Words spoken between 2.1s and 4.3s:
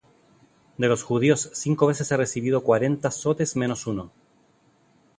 he recibido cuarenta azotes menos uno.